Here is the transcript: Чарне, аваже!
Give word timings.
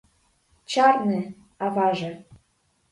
Чарне, 0.71 1.19
аваже! 1.65 2.11